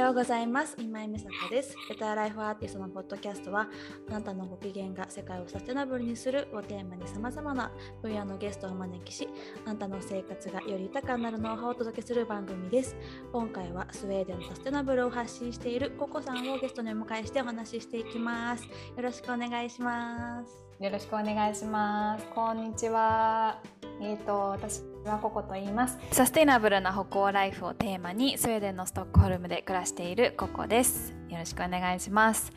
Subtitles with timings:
[0.00, 0.76] ようございます。
[0.80, 1.76] 今井美佐子です。
[1.88, 3.68] ベターライフアーティストのポッドキャストは、
[4.08, 9.28] あなたのご機嫌が世界をサステナブルにするをテーマに様々な分野のゲストをお招きし、
[9.66, 12.96] あなたの生活がより豊かになるノウハウをお届けする番組です。
[13.30, 18.64] 今回はスウェーデンのサステナブルを発信しているココさんをゲストにお迎えしてお話ししていきます。
[18.64, 18.70] よ
[19.02, 20.64] ろしくお願いします。
[20.82, 22.24] よろしくお願いします。
[22.34, 23.60] こんにちは。
[24.00, 25.98] えっ、ー、と私はココと言います。
[26.12, 31.14] サステナブルな北欧ライフをテーマにスウェーデンのストックホルムで暮らしているココです。
[31.28, 32.52] よろしくお願いします。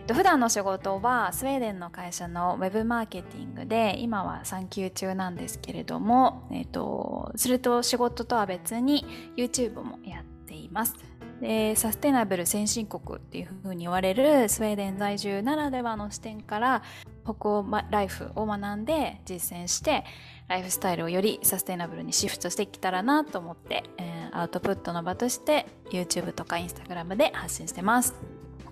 [0.00, 9.04] えっと普段の仕事はスウェーデンの会社のウェブマーケティングで今は産休中なんですけれども、えっとそれと仕事とは別に
[9.36, 10.94] YouTube もやっています。
[11.40, 16.82] でサステナブル先進国っていうふうに言われるスウェーデン在住ならではの視点から
[17.24, 20.04] 北欧ライフを学んで実践して
[20.50, 28.14] ライフスタイルをよりサステナブルにシフトしてきたらなと思って、えーアウトプットの場として YouTube とか Instagram で発信してます。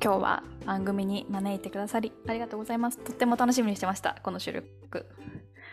[0.00, 2.98] 今日は番組に招いてくださりありがとうございます。
[2.98, 4.16] とっても楽しみにしてました。
[4.22, 5.06] この収録。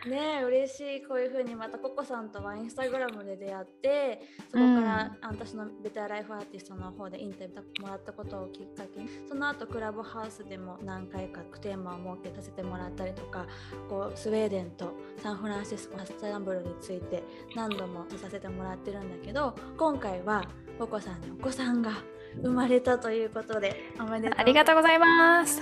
[0.09, 1.05] ねえ嬉しい。
[1.05, 13.47] こういう風にまたココさんとはインスタグラムで出会ってそこから、あ私のベターライフアーティストの方でインタビューもらったことをきっかけにその後クラブハウスでも何回かテーマを設けさせてもらったりとか
[13.89, 17.23] こうスウェーデンとサンフランシスコサステナブルについて
[17.55, 20.43] 何度もさせてもらってるんだけど今回は
[20.77, 21.91] ココさんにお子さんが
[22.41, 24.39] 生まれたということでおめでとう。
[24.39, 25.61] ありがとうございます。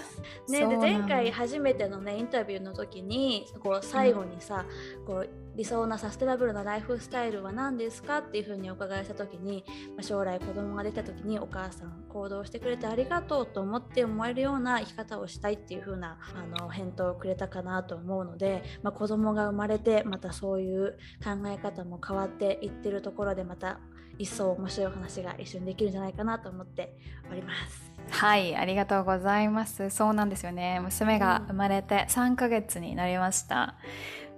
[0.49, 4.66] ね、で前回初めてのねインタビューの時にこう最後にさ、
[5.05, 23.79] こう理想なサステナブルなライフスタイルは何ですかっていうふうにお伺いした時に、まあ、将来子供ができた時にお母さん行動してくれてありがとうと思って思えるような生き方をしたいっていうふうなあの返答をくれたかなと思うので、まあ、子供が生まれてまたそういう考え方も変わっていってるところでまた
[24.17, 26.97] 一層面白い話が一緒にできるんじゃないかなと思って
[27.31, 27.92] おります。
[28.09, 29.89] はい、ありがとうございます。
[29.89, 30.79] そうなんですよね。
[30.81, 33.75] 娘が生まれて3ヶ月になりました。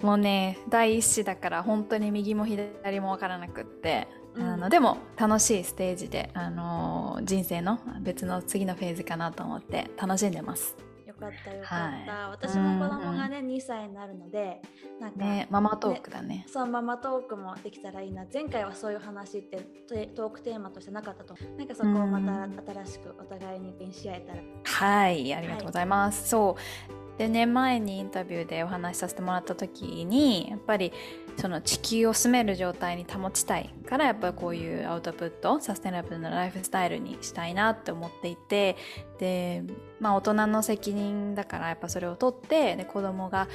[0.02, 10.76] もうね、第一子だから本当に右も左もわからなくって、うんあのでも楽しいステージで、あの人生の別の次のフェーズかなと思って楽しんでます。
[11.16, 12.32] よかったよかった、はい。
[12.32, 14.62] 私も子供がね2歳になるので
[15.00, 16.46] なんか、ね、ママトークだね。
[16.48, 18.26] そうママトークもできたらいいな。
[18.32, 21.36] 前回はそういう話ってトトークテーマとしてなかったと。
[21.58, 22.44] なんかそこをまた
[22.84, 24.42] 新しくお互いに弁し合えたら。
[24.64, 26.30] はい、ありがとうございます。
[26.30, 27.05] そう。
[27.18, 30.92] でね、前にインタビューでお話しさせてもらった時に、やっぱり
[31.38, 38.76] その地球を住める状態に保ちたいから、やっぱりこういうアウトプット、サステナブルなライフスタイルにしたいなって思っていて、
[39.20, 39.64] で、
[40.00, 43.48] まあ大人の責任だから、やっぱそれを取って、で、子供が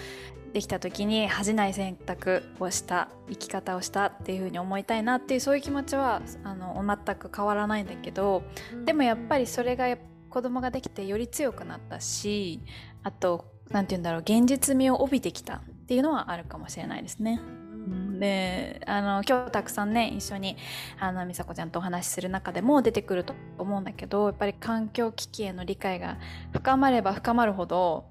[0.53, 8.43] できた時に恥じない選択をした生き方をしたっていうふうに思いたいなっていうそういう気持ちはあの全く変わらないんだけど
[8.85, 9.97] でもやっぱりそれが
[10.29, 12.61] 子供ができてより強くなったし
[13.03, 17.41] あと何て言うんだろう現実味を帯びてきたっていうのはあるかもしれないですね。
[17.43, 17.47] う
[17.93, 20.57] んであの今日たくさんね一緒に
[20.99, 26.19] あの美佐子ちゃんとお話しする中でも出てくると思うんだけどやっぱり環境危機への理解が
[26.53, 28.05] 深まれば深まるほど、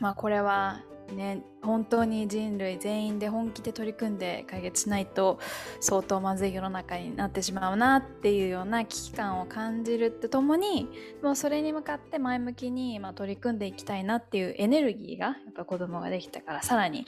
[0.00, 0.82] まあ、これは
[1.14, 5.38] ね本当に人類全員で本気で取り組んで解決しないと
[5.80, 10.88] 相当まずい世の中になってしまうなっていうような危機感を感じるとともに
[11.22, 17.06] もうそれに向かって前向きに、まあ、取り組んでいきたいなっていうエネルギーがやっぱ子供ができたからさらに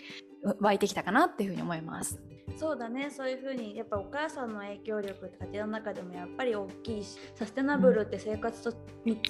[0.60, 2.20] 湧いてきたかなっていうふうに思います。
[2.56, 9.20] そうだねそういう風にやっぱお母さんの影響力って家庭の中でもやっぱり大きいしサステナブルって生活と,、に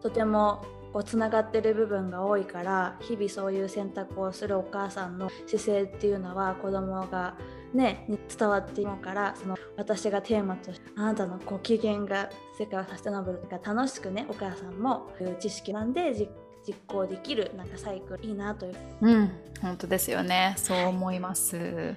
[0.00, 0.64] とても
[0.96, 7.36] こうつながってる部分が多いから日々そういう選択をするお母さんの姿勢っていうのは子供が
[7.74, 16.30] ねに伝わっているからその私がテーマとしてあなたのご機嫌が世界はサステナブルが楽しくねお母さんもいう知識なんで実
[16.66, 19.30] 実行できるなんかサイクルいいなといううん、
[19.60, 20.54] 本当ですよね。
[20.56, 21.94] そう思います。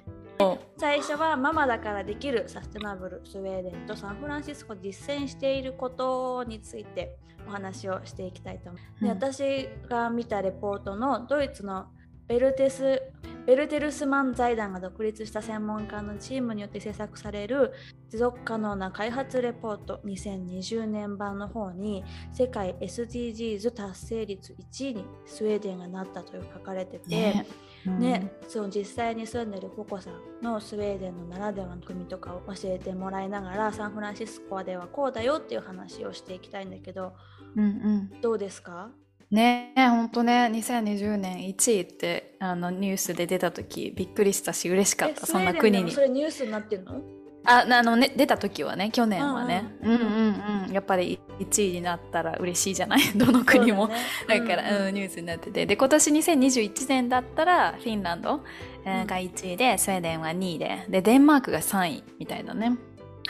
[0.76, 7.16] 最初はママだからできるサステナブルスウェーデンとサンフランシスコで実践していることについて
[7.46, 9.04] お話をしていきたいと思う。
[9.04, 11.86] でうん私が見たレポートのドイツの
[12.26, 13.02] ベルテス
[13.46, 17.72] ベルテルスマン財団が独立した専門家のチームによって制作される
[18.08, 27.46] 持続可能な開発レポート2020年版の方に世界 SDGs 達成率1位にスウェーデンがなったと書かれてて、ね
[27.86, 37.14] ね、その実際に住んでるココさんのスウェーデンのならではの国とかを教えてもらいながらサンフランシスコではこうだよっていう話をしていきたいんだけど
[37.56, 38.20] うんうん。
[38.20, 38.90] どうですか？
[39.30, 45.92] ねえ、ほんとね、2020年1位ってあのニュースで出た時びっくりしたし嬉しかった、そんな国に。
[45.92, 46.00] そ。
[46.00, 47.00] れニュースになってるの？
[47.44, 50.64] ああのね出た時はね去年はね、うん、うんうん。
[50.66, 53.00] うんやっぱり1位になったら嬉しいじゃない？
[53.16, 53.90] どの国も。
[54.28, 55.66] だ,、から、うん、うん、ニュースになってて。
[55.66, 58.40] で今年2021年だったらフィンランド、
[58.84, 60.84] えが1位でスウェーデンは2位で。
[60.88, 62.04] でデンマークが3位。
[62.18, 62.72] みたいなねや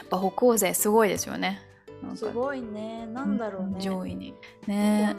[0.04, 1.62] っぱ北欧勢すごいですよね。
[2.14, 4.34] すごいねなんだろうね、上位に
[4.66, 5.14] ね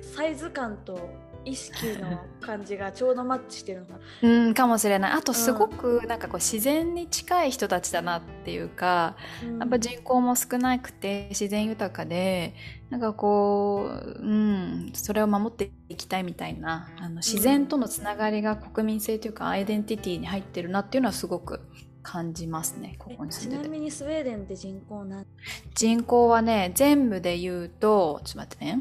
[0.00, 1.10] サイズ感と
[1.44, 3.98] 意識の感じがちょうどマッチしてるのかな。
[4.22, 5.12] うんかもしれない。
[5.12, 12.54] あとすごくなんかこう自然に近い人たちだなっていうか、うん、やっぱ人口も少なくて自然豊かで
[12.90, 21.60] なんかこう、うん、それを守っていきたいみたいなあの自然とのつながりが国民性というかアイデンティティに入ってるなっていうのはすごく
[22.02, 23.62] 感じますねここに住んでて。
[23.62, 25.26] ちなみにスウェーデンって人口何
[25.74, 28.80] 人口はね全部で言うとちょっと待ってね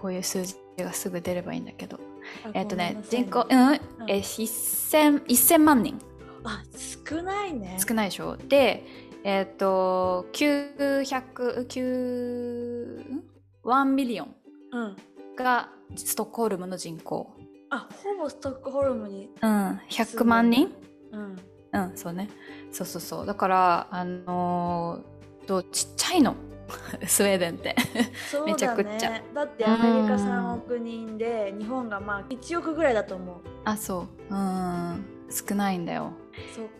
[0.00, 1.98] こういう数字がすぐ出ればいいんだけど。
[2.52, 3.74] えっ、とね人口うん、
[4.06, 5.98] え1000 1000万人。
[6.44, 6.62] あ
[7.08, 7.78] 少ないね。
[7.86, 8.36] 少ないでしょ？
[8.36, 8.84] で
[9.24, 13.20] えっ、ー、と900 9
[13.64, 14.36] 1 million
[15.36, 17.30] がストックホルムの人口、
[17.70, 19.30] あほぼストックホルムに。
[19.42, 19.80] うん。
[19.90, 20.72] 100万人？
[21.12, 21.36] うん。
[21.72, 22.28] うんそうね。
[22.72, 23.26] そうそうそう。
[23.26, 26.34] だからあのー、とちっちゃいの
[27.06, 27.68] スウェーデンって。
[27.68, 27.76] ね、
[28.46, 29.20] めちゃくちゃ。
[29.34, 33.36] だってアメリカ3億人で日本がまあ1億ぐらいだと思う。
[33.64, 34.34] あそう。
[34.34, 35.04] うん。
[35.30, 36.12] 少ないんだよ。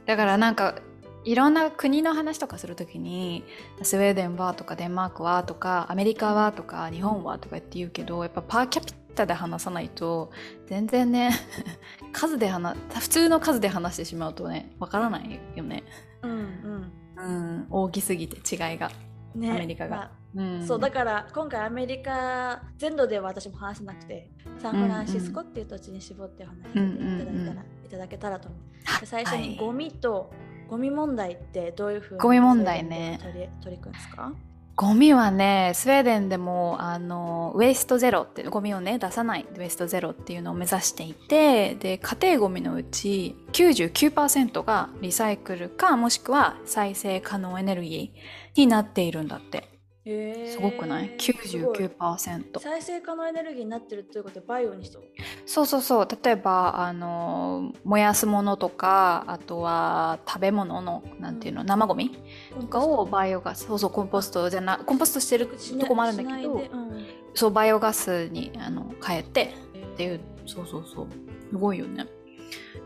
[0.07, 0.77] だからなんか
[1.25, 3.45] いろんな国の話とかするときに
[3.83, 10.31] スウェーデンはとかデンマークはとかアメリカはとか日本はとかって言うけどやっぱパーキャピタで話さないと
[10.67, 11.33] 全然ね
[12.13, 15.85] 数で話普通の数で話してしまうとねわからないよね。
[16.23, 16.93] うんうん。
[17.17, 17.67] うん。
[17.71, 18.91] 大きすぎて違いが。
[19.39, 24.31] ね、アメリカが、まあ、うん、そうだから今回アメリカ全土では私も話せなくて
[24.61, 28.57] サンフランシスコっていう土地に絞ってお話しいただいたら、いただけたらと思
[29.03, 30.21] う、最初にゴミと、は
[30.67, 33.19] い、ゴミ問題ってどういうふうにゴミ問題ね。
[33.23, 34.33] 取り取り組むんですか？
[34.79, 49.79] ゴミはねスウェーデンでもあのウェイストゼロってゴミをね出さないウェイストゼロっていうのを目指していてで家庭ゴミのうち99%がリサイクルかもしくは再生可能エネルギーになっているんだって。
[50.09, 54.97] すごくない？99%再生可能エネルギーになってるということでバイオにして
[55.45, 56.09] そうそうそう。
[56.25, 62.17] 例えばあの燃やすものとかあとは食べ物のなんていうの、うん、生ゴミ
[62.61, 69.55] とかをバイオガスそうそうコンポストじゃなコンポストしてるとこもあるんだけど、うん、そうバイオガスにあの変えて
[69.95, 71.07] っていうそうそうそう
[71.51, 72.07] すごいよね。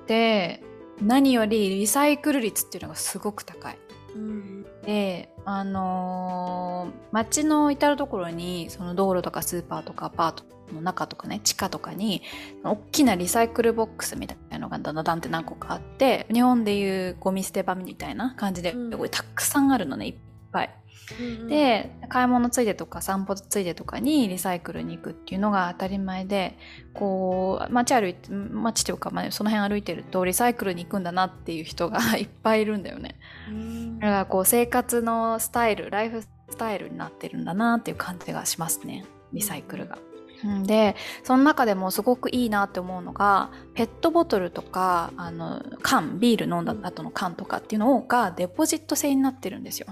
[0.06, 0.62] で
[1.00, 3.78] 何よりリサイクル率っていうのがすごく高い、
[4.14, 12.22] うん、であのー、街の至る所にその道路とかスーパーとかアパートの中とかね地下とかに
[12.64, 20.14] 大きなリサイクルボックスみたいなのがだんだんって何個かあって日本でいうゴミ捨て場みたいな感じで、うん、たくさんあるのねいっ
[20.52, 20.70] ぱい。
[21.48, 26.56] で買い物ついでとか散歩ついでとかにリサイクルに行くっていうのが当たり前で
[26.94, 33.16] こう街歩いて街というか、まあ、その辺歩いてるとリサイクルに行くんだなっていう人がいっぱいいるんだよね。
[33.98, 39.98] だからこう生活のスタイルライフスタイルになってるんだなっていう感じがしますねリサイクルが。
[40.64, 49.86] でその中でもすごくいいなって思うのがペットボトルとかあの缶ビール飲んだ後の缶とかっていうのがデポジット製になってるんですよ。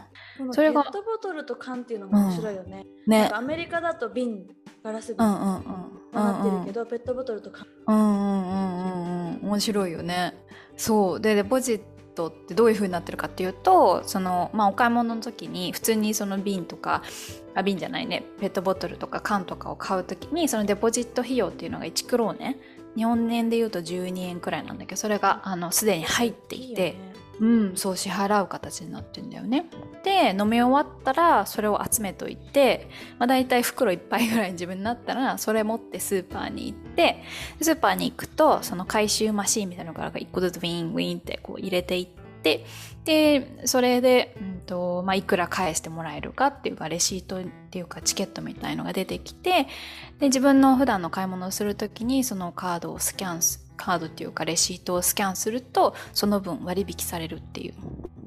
[0.52, 2.86] それがペットボトルと缶っていうのが面白いよね。
[3.06, 4.46] うん、ねアメリカだと瓶
[4.82, 7.66] ガラス瓶になってるけど、ペットボトルと缶。
[7.86, 10.34] うんうんうんうんうん面白いよね。
[10.76, 11.80] そうでデポジッ
[12.14, 17.02] トってどういう風になってるかっていうとその、まあ、お買い物の時に普通にその瓶とか
[17.54, 22.58] あ瓶じゃないねペットボトルとか缶とかを買う時にそのデポジット費用っていうのが1クローね
[22.96, 26.88] 日本円でいうと12円くらいなんだけどそれがあのすでに入っていて。
[26.88, 27.09] いい
[27.40, 29.66] うん、そう支払う形になってんだよね。
[30.04, 37.22] で飲み終わったらそれを集めといて、まあ、大体袋いっぱいぐらい自分になったらそれ持ってスーパーに行って
[37.60, 42.06] スーパーに行くとその回収マシーンみたいなのが1個ずつウィンウィンってこう入れていっ
[42.42, 42.66] て
[43.04, 49.66] でそれで、うんとまあ、いくら返してもらえるかっていうかレシートっていうかチケットみたいのが出てきて
[50.18, 53.42] で自分の普段の買い物をする時にそのカードをスキャン
[53.80, 57.74] カードっていうかレシートをスキャンするとその分割引されるっていう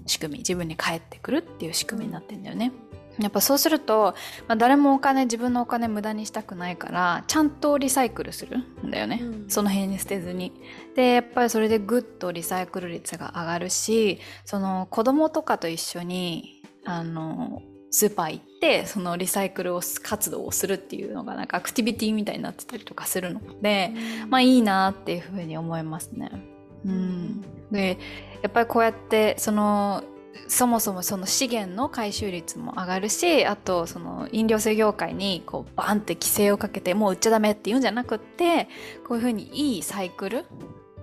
[0.07, 2.71] 仕組み自分に返ってくるっていう仕組みになってんだよね。
[3.19, 4.15] やっぱそうすると、
[4.47, 10.51] まあ、誰もお金自分のお金無駄にしたくないからちゃんとリサイクルするんだよね、うん、その辺に捨てずに。
[10.95, 17.61] でやっぱりそれでぐっとリサイクル率が上がるしその子供とかと一緒にあの
[17.93, 26.31] スーパー行ってそのリサイクルを活動をするっていうのがなんかアクティビティみたいになってたりとかするので、うん、まあいいなっていうふうに思いますね。
[26.85, 27.99] うん、で
[28.41, 30.03] やっぱりこうやってその
[30.47, 38.67] そもそもその資源の回収率も上がるしあとその飲料水業界にこうバンって規制をかけてもう売っちゃダメって言うんじゃなくって
[39.07, 40.45] こういうふうにいいサイクル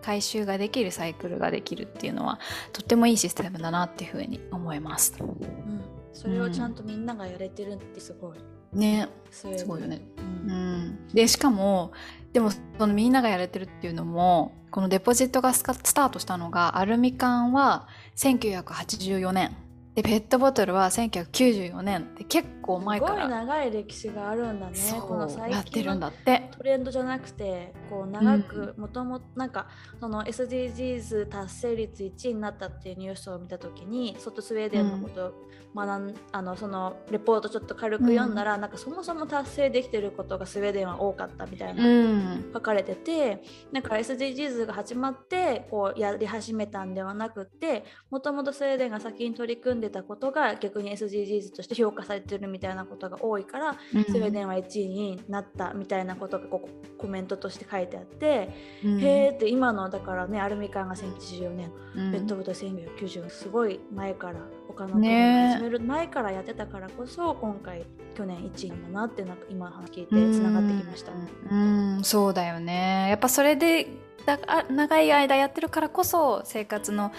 [0.03, 2.41] 回収ができるサイクルができるっていうのは
[2.73, 5.15] とってもいいシステムだなっていうふうに思います。
[5.21, 8.39] うん、それをちゃんとみんながやれてるってすごい。
[8.73, 9.09] ね。
[9.31, 10.03] すごいよね。
[10.19, 11.93] うん、うん、でしかも
[12.33, 19.57] でもそのみんながやれてるっていうのもこのデポジットがスタートしたのがアルミ缶は1984年。
[19.95, 22.15] でペットボトルは1994年。
[22.15, 23.13] で結構前から。
[23.15, 24.79] すごい長い歴史があるんだね。
[25.01, 35.35] この最近のトレンドじゃなくてこう長くもともとなんかその SDGs 達成率1位になったっていうニュースを見た時に外スウェーデンのこと
[35.75, 58.51] 学ん、うん、あのそのレポートちょっと軽く読んだら、うん、なんかそもそも達成できてることがスウェーデンは多かったみたいな、うん、書かれててなんか SDGs が始まってこうやり始めたんではなくてもともとスウェーデンが先に取り組んでたことが逆に SDGs として評価されてるみたいなことが多いから、うん、スウェーデンは1位になったみたいなことがここコメントとして書いてあって、
[58.85, 73.09] うん、へえって今のだからねアルミ缶が1084年、うん、ペットボトル1990年すごい前から他の国が始める前からやってたからこそ、今回去年1位だなってなんか今話聞いてつながってきました、うん、うん、そうだよね。
[73.09, 73.89] やっぱそれで
[74.27, 74.39] だ
[74.71, 77.13] 長い間やってるからこそ生活の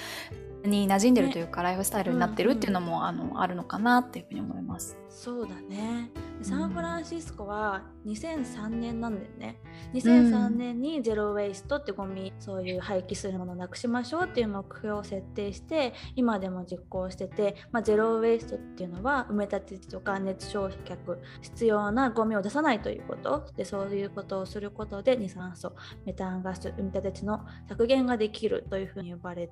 [0.64, 4.98] に馴染んでるというか、ね、ライフスタイルになってるっていうのも、うんうん、あのあるのかなっていうふうに思います。
[5.22, 6.10] そうだね。
[6.42, 9.62] サンフランシスコは2003年なんだよね。
[9.94, 20.98] 2003年にゼロ・ウェイストってゴミそういう廃棄するものをなくしましょうっていう目標を設定して今でも実行してて、まあ、ゼロ・ウェイストっていうのは埋め立て地とか熱消費却
[21.42, 25.74] 必要なゴミを出さないということでそういうことをすることで二酸素
[26.06, 29.52] メタンガス埋め立て地の削減ができるというふうに呼ばれ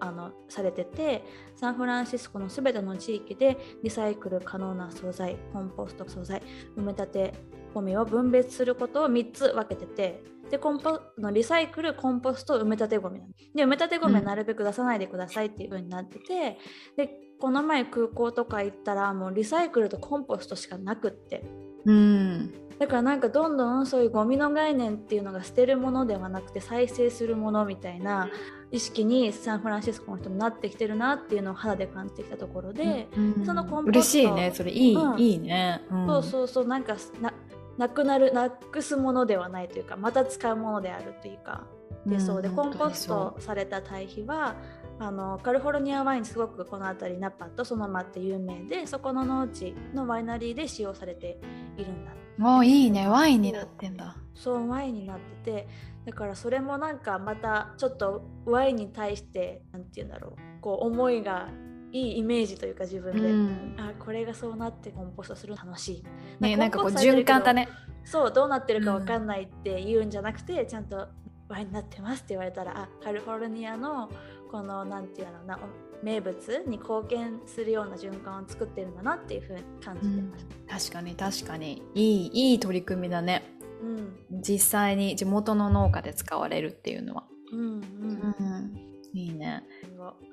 [0.00, 1.24] あのされてて
[1.56, 6.42] サンフランシスコの全ての地域でリサイクル可能な素材コンポスト素材
[6.76, 7.34] 埋め立て
[7.74, 13.20] ゴミを分別することを3つ分けててでコンポのリサイクルコンポスト埋め立てゴミ
[13.54, 16.58] で埋め立てゴミはなるべく出さないでくださいっていう風になってて、
[16.98, 21.44] うん、でこの前空港とか行ったらもうリサイクルとコンポストしかなくって、
[21.84, 28.28] うん、だからなんかどんどんそういうゴミの概念っていうのが捨てるものではなくて再生するものみたいな
[28.72, 34.70] 意識にサンフランシスコの人もなってきてるなっていうのを肌で感じてきたところで、うんうん、そのコンポスト嬉しいねそれ。
[34.70, 37.32] いい、うん、いいね、うん、そうそうそうなんかな
[37.78, 41.66] なくなるなくすものではないというかまた使うものであるというか。
[42.06, 42.42] でそう。
[42.42, 44.54] でコンポストされた堆肥は
[44.98, 51.38] あのカリフォルニアワインすごくこの辺りナパとそのまって有名でそこの農地のワイナリーで使用されて
[51.76, 53.06] いるんだもういいね。
[53.06, 54.16] ワインになってんだ。
[54.34, 55.68] そうワインになってて
[56.04, 61.48] だからそれもなんかまたちょっとワインに対して何て言うんだろうこう思いが
[61.92, 66.04] いいイメージというか自分で、うん、あこれがそうなってコンポストするの楽しい
[66.40, 67.68] ねなんかこう循環だね。
[68.04, 71.08] そうどうなってるか分かんないって言うんじゃなくて、うん、ちゃんと
[71.48, 74.08] ワインになってますって言われたらあカリフォルニアの
[74.50, 75.58] このなんていうのな
[76.02, 81.82] 名物に貢献するような循環を作ってるんだなっていうふうに感じてます、うん、確かに確かに。
[81.94, 87.24] いいいい取り組みだね、うん、実際に地元の農家で使われるっていうのは。
[87.52, 88.90] うんうん、うん。
[89.12, 89.64] いいね。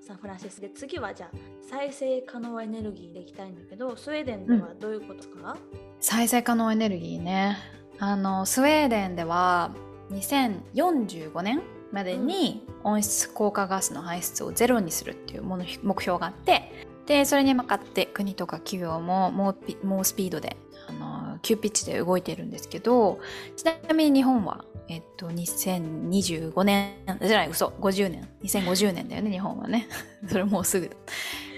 [0.02, 1.38] サンフランシスコで次はじゃあ
[1.68, 3.56] 再生可能エネルギーでいきたいん。
[3.56, 5.58] だけどスウェーデンではどういうことですか、うん、
[6.00, 7.58] 再生可能エネルギーね
[8.00, 9.72] あのスウェーデンでは
[10.12, 11.62] 2045年
[11.92, 23.20] までに温室効果ガスの排出をゼロにするっていうもの目標があってでそれに向かって国とか企業も猛猛スピードであの急ピッチで動いてるんですけど
[23.56, 28.30] ちなみに日本はえっと、2025年じゃない嘘50年。
[28.44, 29.88] 2050年だよね日本はね。
[30.28, 30.96] それもうすぐ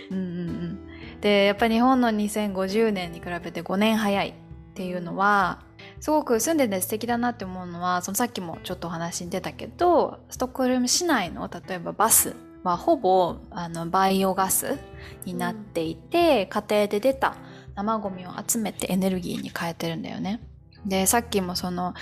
[0.09, 0.79] うんうんうん。
[1.21, 4.33] でやっぱり日本の2050年に比べて5年早いっ
[4.74, 5.59] ていうのは
[6.00, 14.77] すごく住んでて素敵だなって思うのはそのさっきもちょっとお話に出たけどストックホルム市内の例えばバスはほぼあのバイオガス
[15.25, 17.36] になっていて、うん、家庭で出た
[17.76, 20.42] 生ゴミを集めてエネルギーに変えてるんだよね。
[20.86, 21.94] でさっきもその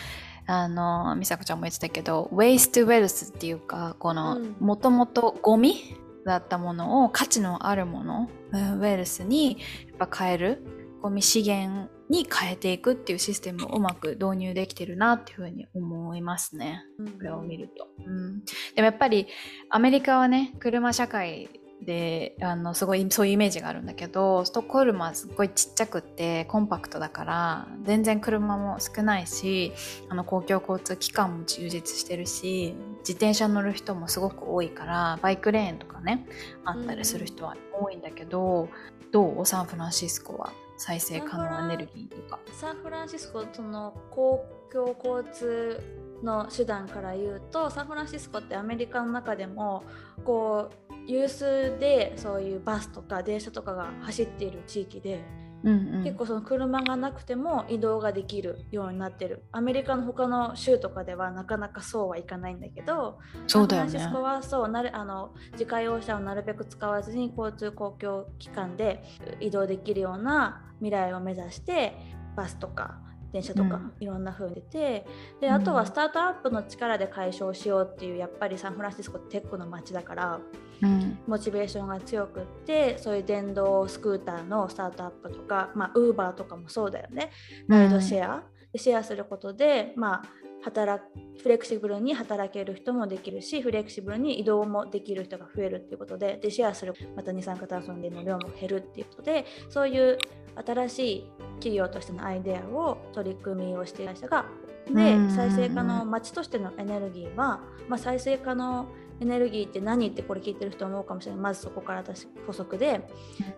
[0.45, 9.57] あの美佐子ちゃんも言ってたけど waste wealth っていうかこのもともとゴミだったものを価値のあるものウェルスに
[9.99, 10.63] やっぱ変える
[11.01, 16.83] ゴミ資源に変えていくっていうシステムをうまく導入できてるなっていうふうに思いますね、
[17.17, 18.43] これを見ると、うん、
[18.75, 19.27] でもやっぱり
[19.69, 21.49] アメリカはね車社会
[21.81, 29.71] であのすごいそういうイメージがあるんだけどストックホルムはすごいちっちゃくてコンパクトだから全然車も少ないし
[30.09, 36.27] あの公共交通機関も充実してるし自転車乗る人もすごく多いからバイクレーンとかね
[36.65, 38.67] あったりする人は多いんだけど、
[39.11, 39.45] どう？
[39.45, 42.39] サンフランシスコは再生可能エネルギーとか。
[42.51, 44.43] サンフランシスコその公
[44.73, 45.79] 共交通
[46.23, 49.83] の手段から言うとサンフランシスコってアメリカの中でも
[50.25, 55.23] こう有数でそういうバスとか電車とかが走っている地域で、
[55.63, 59.43] うんうん、結構その車がなくても移動ができるようになってる。
[59.53, 69.03] アメリカの他の州とかではなかなかそうはいかないんだけどそうだよ、ね、フランシスコはそうなるあの自家用車をなるべく使わずに交通公共機関で
[69.39, 71.97] 移動できるような未来を目指して
[72.35, 72.99] バスとか
[73.37, 80.39] 電車とかいろんな風に出て、うん、であとはスタートアップの力で解消しようっていうやっぱりサンフランシスコテックの街だから、
[80.81, 87.29] うん、モチベーションが強くってそういう電動スクーターのスタートアップとかまあウーバーとかもそうだよね。
[87.67, 91.03] ライドシェア、でシェアすることでまあ働
[91.41, 100.17] フレキシブルに働ける人もできるしフレキシブルに移動もできる人が増えるっていうことででシェアするまた二酸化炭素の量も減るっていうことでそういう
[100.55, 104.45] 新しい企業としてのアイデアを取り組みをしている人が
[104.87, 108.87] で再生可能町としてのエネルギーは、まあ、再生可能
[109.19, 111.41] エネルギーって何ってこれ聞いてる人思うかもしれない。
[111.41, 113.07] まずそこから私補足で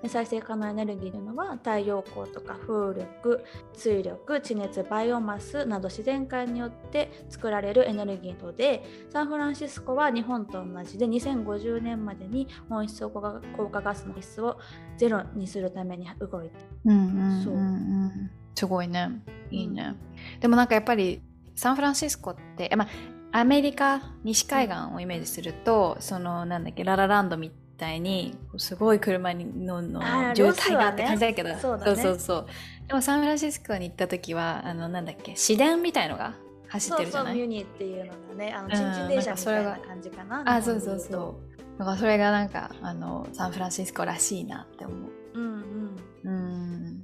[0.07, 14.57] 再生可能エネルギーというのは太陽光とか風力水力地熱バイオマスなど自然界によって作られるエネルギーとでサンフランシスコは日本と同じで2050年までに温室効果ガスの質を
[14.97, 16.55] ゼロにするために動いて、
[17.43, 17.55] そう。
[18.55, 19.09] すごいね。
[19.51, 19.95] いいね、
[20.35, 21.21] うん、でもなんかやっぱり
[21.55, 22.87] サンフランシスコって、まあ、
[23.31, 30.01] アメリカ西海岸をイメージすると、そのなんだっけララランドみたいにすごい車のの
[30.35, 32.47] 渋滞がって感じだけど、ね、そうそうそうそう。
[32.87, 36.33] でもサンフランシスコに行った時はあのなんだっけ市電みたいのが
[36.69, 37.35] 走ってるじゃない？
[37.35, 41.39] そうそうミュニっていうのがねあのチンチン電車みたいな感じかな、うん、あそうそうそ
[41.77, 41.79] う。
[41.79, 45.09] だからそれがなんかあのサンフランシスコらしいなって思う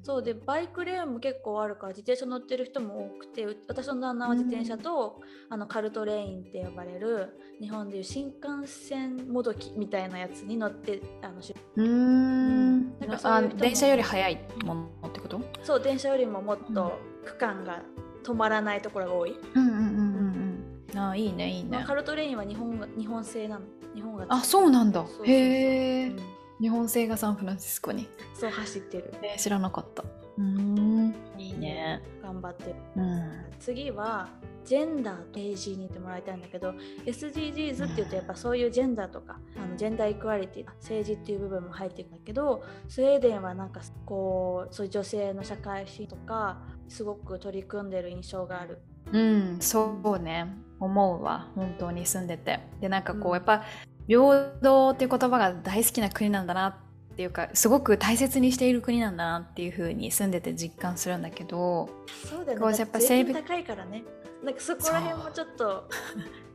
[0.06, 11.42] そうでバイクレーンも結構あるから自転車乗ってる人も多くて私の旦那は自転車と、うん、あのカルトレインって呼ばれる日本でいう新幹線もどきみたいなやつに乗ってあの
[11.76, 13.00] うん。
[13.00, 15.42] なんかあ電車より速いものってこと？
[15.64, 17.82] そう電車よりももっと区間が
[18.24, 19.36] 止まらないところが多い。
[19.56, 23.66] うんうんうんうん、あいいねいいね、まあ、カルトレインは日本日本製なの。
[23.96, 25.04] 日本があそうなんだ。
[25.24, 28.08] へえ、うん日本製がサンフランシスコに。
[28.34, 30.04] そう走ってる、えー、知らなかった。
[30.38, 31.16] うん。
[31.38, 32.02] いいね。
[32.22, 34.30] 頑張ってる、うん、次は
[34.66, 36.74] ジェンダーと AG に言ってもらいたいんだけど
[37.06, 46.58] SDGs っていうとやっぱそういうジェンダーとか、あのジェンダーイクワリティ政治っていう部分も入ってるんだけどスウェーデンはなんかこうそういう女性の社会史とか
[46.90, 48.82] すごく取り組んでる印象がある。
[49.12, 50.48] うんそうね。
[50.80, 51.52] 思うわ。
[51.56, 52.60] 本当に住んでて。
[52.82, 53.64] でなんかこう、うん、やっぱ
[54.08, 61.90] 平等っていう言葉が大好きな国なんだなっていうかすごく大切にしている国なんだなっていうふうに住んでて実感するんだけど
[62.30, 62.78] そうだよね。
[62.78, 64.04] やっぱ税金高いからね。
[64.44, 65.90] なんかそこら辺もちょっと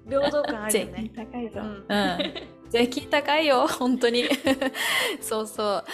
[0.08, 1.10] 平等感あるよね。
[1.16, 4.24] 高いぞ、うん、うん 税金高いよ 本当に。
[5.20, 5.84] そうそう。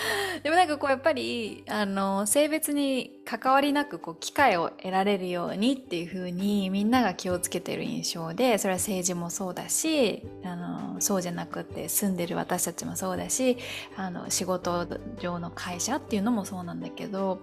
[0.42, 13.56] でもなんかこうやっぱりあの性別に関わりなくこう機会を得られるようにっていう風にみんなが気をつけてる印象でそれは政治もそうだしあのそうじゃなくて住んでる私たちもそうだし
[13.96, 14.86] あの仕事
[15.18, 17.42] 上の会社っていうのもそうなんだけど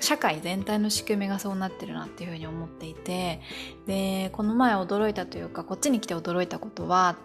[0.00, 3.40] 社会全体の仕組みがそうなってるなっていう風に思っていて
[3.86, 7.16] でこの前驚いたというかこっちに来て驚いたことは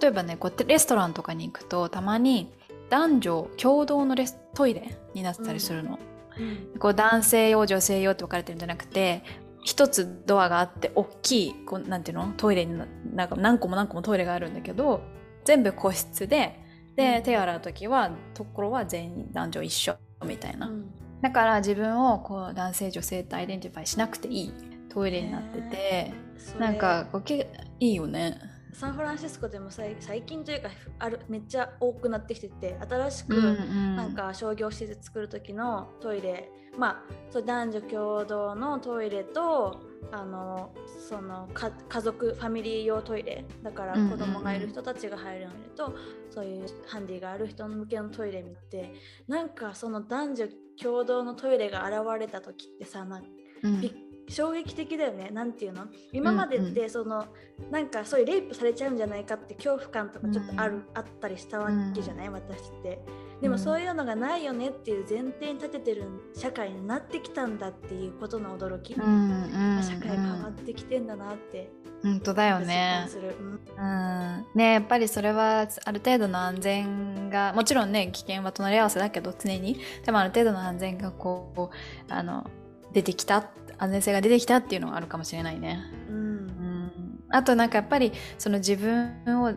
[0.00, 2.52] 例えばねこうやってレストランとかに行くとたまに
[2.90, 5.98] 男女共同のレストイレになってたりするの、
[6.38, 9.22] うん、こう男性用女性用って分かれてるんじゃなくて
[9.62, 12.34] 一つドアがあって大きいこうなんていうの？
[12.36, 12.78] トイレに
[13.14, 15.00] なんか何個も何個もトイレがあるんだけど
[15.44, 16.60] 全部個室で
[16.96, 20.90] で手洗う時はところは全員男女一緒みたいな、うん、
[21.22, 24.52] だから自分をこう男性女性と identify しなくていい
[24.90, 26.12] トイレになってて
[26.58, 27.32] なんかこう
[27.80, 28.38] いいよね
[28.74, 33.34] サンフランシスコでも最近というかあるめっちゃ多くなってきてて新しく
[33.96, 40.72] なんか商業施設作る時のトイレ、うんうん、まあそう男女共同のトイレとあの
[41.08, 45.94] その家族ファミリー用トイレだから子供がいる人たちが入るのと、
[46.30, 48.92] そういうハンディがある人向けのトイレ見て
[49.28, 50.46] なんかその男女
[50.80, 53.24] 共同のトイレが現れた時ってさなん、
[53.62, 53.92] うん、びっ
[54.28, 55.30] 衝撃的だよね。
[55.30, 55.86] なんていうの？
[56.12, 57.26] 今までってその、
[57.58, 63.00] うんうん、なんかそういうレイプされちゃうんじゃないかって恐怖感とかちょっとある、うん、あったりしたわけじゃない、私って。
[63.40, 71.70] でもそういうのがないよねっていう前提に立ててる社会になってきたんだっていうことの驚き、うんうんうん、社会変わってきてんだなって。
[72.02, 73.06] 本当だよね。
[73.78, 79.78] うん、ねやっぱりそれはある程度の安全がもちろんね危険は隣り合わせだけど常に。
[80.04, 82.48] でもある程度の安全がこうあの
[82.92, 83.44] 出てきた
[83.78, 85.80] 安全性が出てきたっていうのがあるかもしれないね。
[86.08, 86.92] うん、うん、
[87.30, 89.54] あとなんかやっぱりその自分を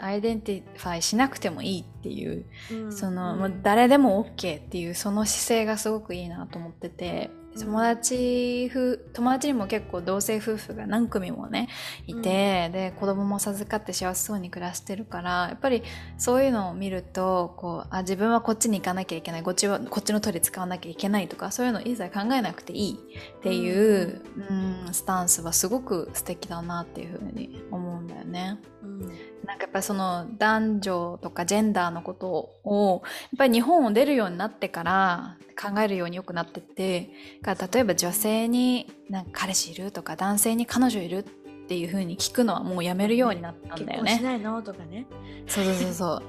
[0.00, 11.68] identify しなくてもいいっていう、うん、その、もう誰でも OK っていうその姿勢がすごくいいなと思ってて友達ふ友達にも結構同性夫婦が何組もね
[12.06, 15.82] いて、うん、で子供も授かって幸せそうに暮らしてるからやっぱり
[16.16, 19.42] そういうのを見るとこうあ自分はこっちに行かなきゃいけない。
[19.42, 28.58] こっちはこっちのトイレ使わなきゃいけないとかそういうの一切考えなくていいっていう、うん、うんスタンスはすごく素敵だなっていうふうに思うんだよね。
[28.82, 29.00] うん。
[29.44, 37.10] なんかやっぱその男女とかジェンダーのことをやっぱり日本を出るようになってから考えるようによくなってって
[37.54, 41.22] 例えば女性になんか彼氏いるとか男性に彼女いるっ
[41.68, 44.16] ていう風に聞くのはもうやめるようになったんだよね。
[44.16, 44.60] しないの？
[44.62, 45.06] とかね。
[45.46, 46.22] そうそうそうそう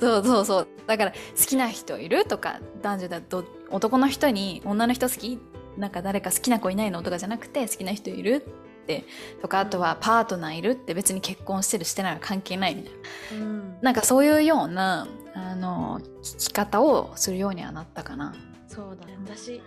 [0.00, 5.38] そうそうそうだから好きな人いるとか男女だと男の人に女の人好き
[5.76, 8.44] なんか誰か好きな子いないのとかじゃなくて好きな人いる
[8.82, 9.04] って
[9.40, 12.92] とかあとはパートナーいるって別に結婚してるしてないは関係ないみたい
[13.38, 18.34] な、うん、なんかそういうようなあの聞き方をするようにはなったかな。
[18.72, 19.60] そうだ私、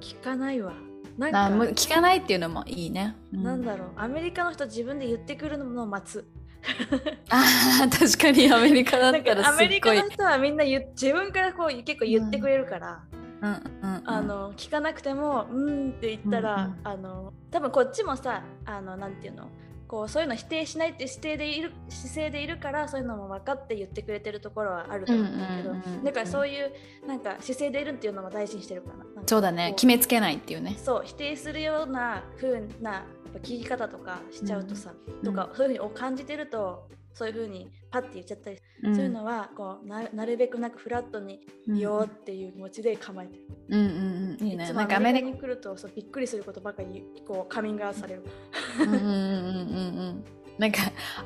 [0.00, 0.72] 聞かないわ。
[1.16, 3.88] なんか聞かないっていうのもいいね、うん、なんだろう。
[3.94, 6.26] アメリカの人自分で言ってくるのを待つ。
[7.30, 13.04] あ確かにアメリカだったらアメリカの人はみんな自分からこう結構言ってくれるから、
[13.40, 13.96] うんうんうん。
[13.96, 19.48] うん、あの聞かなくても「うん」って言ったら、うんうん、あの多分こっちもさあのなんていうの？
[19.90, 25.74] こうそういうの否定しないって姿勢でいる姿勢でいるからそういうのも分かって言ってくれてるところはあると思うんだけど、
[26.04, 26.72] だからそういう
[27.08, 29.72] なんか姿勢でいるっていうのも大事にしてるかなそうだね。
[29.74, 30.76] 決めつけないっていうね。
[30.78, 33.04] そう否定するような風な
[33.42, 36.88] 聞き方とかしちゃうとさ、うん、とかそういうふうに感じてると
[37.20, 43.42] そういうふうにパッて言っちゃったり、うん、そういうのはこうななるべくなくフラットに言おうっていう気持ちで構えてる。
[43.68, 44.72] うんうんうん、いいね。
[44.72, 48.24] なんかアメリカに来るとそうびっくりすることばかりこうカミングアウトされる。
[48.80, 49.12] うんうんうんうんう
[50.12, 50.24] ん。
[50.58, 50.78] なんか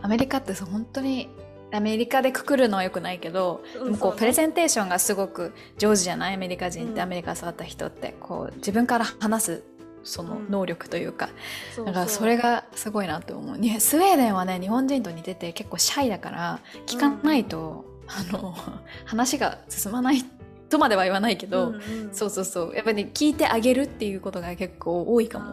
[0.03, 1.29] アメリカってそう本当に
[1.73, 6.35] アメリカでくくるのはよくないけど、うん、でもこうプレゼンテーションがすごく上手じゃない？
[6.35, 9.65] アメリカ人って、アメリカ育った人ってこう自分から話す
[10.05, 11.31] その能力というか、
[11.79, 13.57] うん、だからそれがすごいなと思う。
[13.81, 17.85] スウェーデンはね日本人と似てて結構シャイだから聞かないと、
[18.31, 18.55] うん、あの
[19.05, 20.25] 話が進まない
[20.69, 21.81] とまでは言わないけど、うんうん、
[22.13, 22.75] そうそうそう。
[22.75, 25.53] やっぱり、ね、聞いてあげるっていうことが結構多いかも。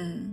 [0.00, 0.23] うん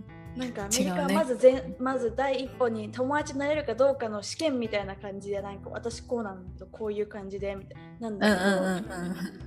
[0.41, 8.09] なんかアメリカはまずぜ、ね、まず第一歩に友達になれるかどうかの試験みたいな感じでなんか私こうなんだけどこういう感じでみたいな。
[8.09, 8.81] なんだ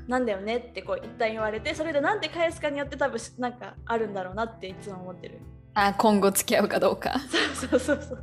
[0.06, 5.40] なんだよねってこう一旦言われてそれでなんて返すかによって多分なんかあるんだろうなっていつも思ってる。
[5.76, 7.18] あ今後付き合うかどうか。
[7.54, 8.22] そうそうそう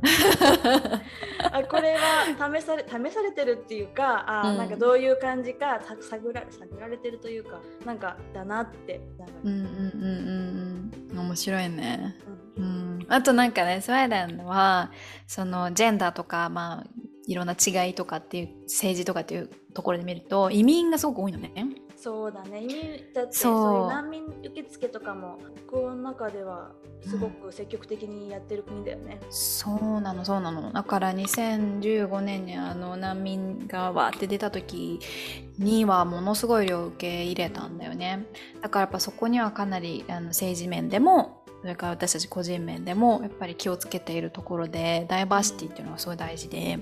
[1.52, 9.00] あこれは試され試されてるっていうかあ、うん、なんかどういう感じか探ら探られてるというかなんかだなって
[9.44, 11.18] うんうんうんうん。
[11.18, 12.16] 面白いね。
[12.26, 14.90] うん、うん、あとなんかねスウェーデンは
[15.26, 16.86] そのジェンダーとかまあ
[17.26, 21.52] いろんな違いとかっていう政治とかっていうところで見ると移民がすごく多いのね。
[21.96, 22.64] そうだね。
[22.64, 22.76] 移民
[23.14, 23.84] だってそう。
[23.84, 25.38] いう難民受付とかも
[25.70, 26.72] この中では
[27.06, 30.72] すごく積極的にやってる国だよね、うん、そうなのそうなの。
[30.72, 34.98] だから2015年にあの難民がわって出た時
[35.58, 38.26] にはものすごい量受け入れたんだよね。
[38.60, 46.80] だからやっぱそこにはかなりあの政治面でもそれから私たち個人面でもやっぱり気をつけているところでダイバーシティっていうのがすごい大事で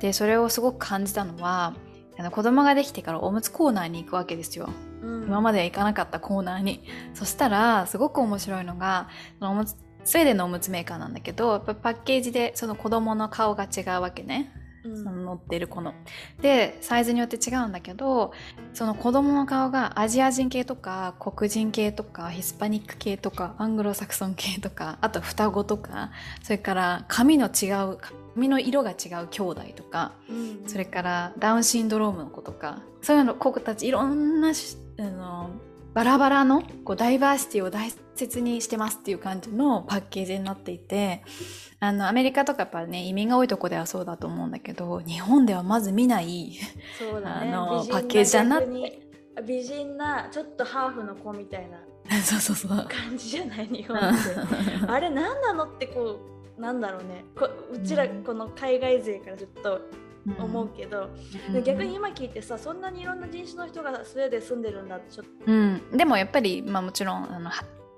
[0.00, 1.74] でそれをすごく感じたのは
[2.18, 4.68] あの子供ができてからおむつコーナーに行くわけですよ。
[5.02, 6.84] うん、今までは行かなかったコーナーに。
[7.14, 9.08] そしたらすごく面白いのが
[9.38, 14.52] そのおむつスウェーデンのおむつメーカーなんだけどやっぱパッケージでその子供の顔が違うわけね。
[14.84, 15.94] うん、その乗ってる子の。
[16.40, 18.32] でサイズによって違うんだけど
[18.72, 26.10] その子供の顔がアジア人系とか黒人系とかヒスパニック系とかアングロサクソン系とかあと双子とか
[26.42, 27.98] それから髪の違う
[28.34, 34.52] 髪の色が違う兄弟とか、うん、それからダウンシンドロームの子とかそういうの子たちいろんな
[34.98, 35.50] あの
[35.94, 41.22] バラバラのこうダイバーシティを大切にしてますっていう感じのパッケージになっていて
[41.80, 46.52] あのアメリカとかやっぱね移民が多いとこではそうだと思うんだけど日本ではまず見ない
[46.98, 48.60] そうだ、ね、あのパッケージだな。
[48.60, 49.02] って
[49.46, 51.78] 美人なちょっとハーフの子みたいな。
[52.22, 54.06] そうそうそう感じじゃない 日本って。
[54.86, 56.20] あれ何なのってこ
[56.58, 57.24] うなんだろうね。
[57.38, 59.80] こうちらこの海外勢からずっと
[60.38, 61.10] 思うけど、
[61.52, 67.50] うん、逆に今聞いてさそんなにいろんな人種の人がスウェーデン住んでるんだってちょっと、うん、でもやっぱり、まあ、もちろんあの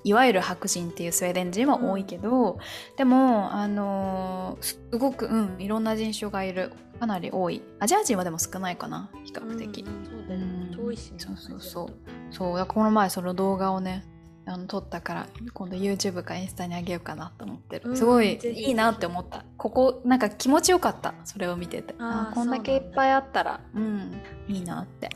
[0.04, 2.58] いわゆる白人っていうスウェーデン人は多いけど、うん、
[2.96, 6.72] でもあのすごく、うん、いろんな人種がいる。
[7.00, 7.60] かなり多い。
[7.80, 11.88] アジア人はでも少ないかな比較的、うん、そうだよね、遠いし、ね、そうそうそう。
[12.30, 12.66] そう。
[12.66, 14.04] この前その動画をね
[14.46, 19.44] あの撮ったから今度 YouTube かインスタにあげようかなと思ってる、すごいいいなって思った。
[19.56, 21.14] ここなんか気持ちよかった。
[21.24, 21.94] それを見てて。
[21.98, 25.08] あこんだけいっぱいあったらうんいいなって。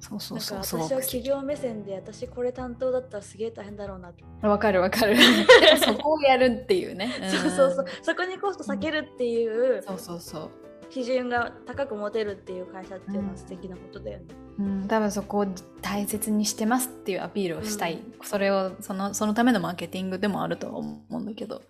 [0.00, 4.24] そうそうそうそう私は企業目線で私これ担当だったらすげえ大変だろうなって。
[4.46, 5.16] わかるわかる。
[5.84, 7.86] そこをやるっていうね、うん、そうそうそう。
[8.02, 10.50] そこにコスト避けるっていう、うん、そうそうそう
[10.90, 14.24] 基準が高く持てるっていう会社っていうのは素敵なことだよね。
[14.58, 15.46] うん、多分そこを
[15.80, 21.62] 大切にしてますっていうアピールをしたい、うん、それをそのそのためのマーケティングでもあるとは思うんだけど、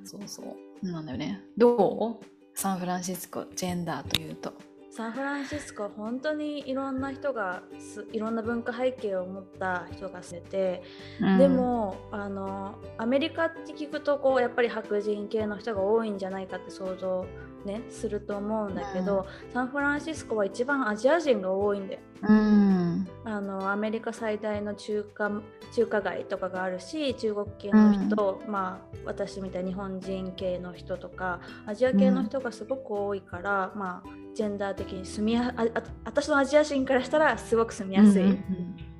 [0.00, 0.42] うん、そうそ
[0.82, 0.86] う。
[0.86, 1.40] なんだよね。
[1.56, 2.24] どう？
[2.54, 4.52] サンフランシスコジェンダーというと。
[4.90, 7.62] サンフランシスコ本当にいろんな人が
[8.12, 10.82] いろんな文化背景を持った人が住んでて、
[11.20, 17.26] うん、でもあのアメリカって聞くとこうやっぱり白人系の人が多いんじゃないかって想像
[17.64, 22.00] ねすると思うんだけど、うん、サンフランシスコは一番アジア人が多いんだよ。
[22.20, 25.30] うん、あのアメリカ最大の中華
[25.72, 38.38] 中華街とかがあるし中国系の人、うん、まあ私みたいに日本人系の人とかアジア系の人がすごく多いから、まあジェンダー的に住みやああ私のアジア人からしたらすごく住みやすい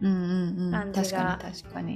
[0.01, 1.39] 感じが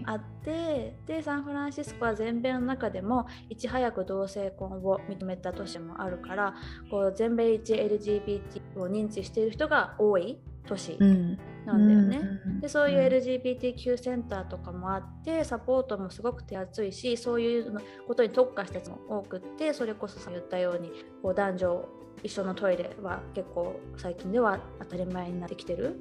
[0.06, 6.54] あってでサンフランシスコは全米の中でもいち早く同性婚を認めた都市もあるから
[6.90, 12.20] こう全米一 LGBT を認知している人が多い都市なんだよね。
[12.60, 17.72] でそういう LGBTQ センターとかもあってサポートもすごく手厚いしそういう
[18.06, 20.90] ことに特化した人も多くってそれこそ言ったように
[21.22, 21.88] こう男女
[22.22, 26.00] 一緒のトイレは結構最近では当たり前になってきてる、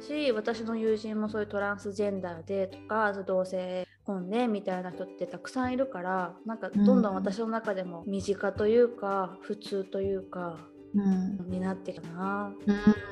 [0.00, 10.58] し私の友人もそういうトランスジェンダーでとか同性婚ねみたいな人ってたくさんいるからなんかどんどん私の中でも身近というか普通というか、
[10.94, 12.52] うん、になってきたな、